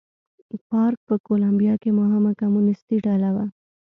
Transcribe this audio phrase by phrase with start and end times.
[0.67, 3.45] فارک په کولمبیا کې مهمه کمونېستي ډله وه.